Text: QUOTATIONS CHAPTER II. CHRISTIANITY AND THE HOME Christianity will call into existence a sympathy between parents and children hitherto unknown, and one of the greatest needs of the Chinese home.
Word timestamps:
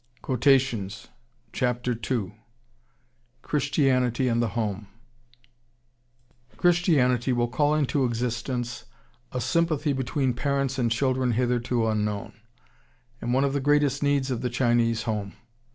QUOTATIONS 0.23 1.09
CHAPTER 1.53 1.91
II. 2.09 2.33
CHRISTIANITY 3.43 4.27
AND 4.29 4.41
THE 4.41 4.47
HOME 4.57 4.87
Christianity 6.57 7.31
will 7.31 7.47
call 7.47 7.75
into 7.75 8.03
existence 8.05 8.85
a 9.31 9.39
sympathy 9.39 9.93
between 9.93 10.33
parents 10.33 10.79
and 10.79 10.89
children 10.91 11.33
hitherto 11.33 11.85
unknown, 11.85 12.33
and 13.21 13.31
one 13.31 13.43
of 13.43 13.53
the 13.53 13.59
greatest 13.59 14.01
needs 14.01 14.31
of 14.31 14.41
the 14.41 14.49
Chinese 14.49 15.03
home. 15.03 15.33